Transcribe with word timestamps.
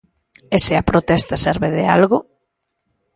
E 0.55 0.57
se 0.65 0.73
a 0.77 0.87
protesta 0.89 1.35
serve 1.45 1.69
de 1.77 1.83
algo? 1.97 2.17